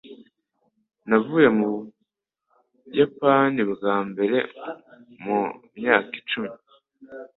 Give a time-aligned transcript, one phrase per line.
[1.07, 1.67] Navuye mu
[2.87, 4.37] Buyapani bwa mbere
[5.23, 5.39] mu
[5.77, 6.51] myaka icumi.